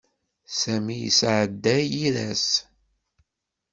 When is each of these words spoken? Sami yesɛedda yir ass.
Sami 0.59 0.95
yesɛedda 1.03 1.75
yir 1.91 2.15
ass. 2.29 2.47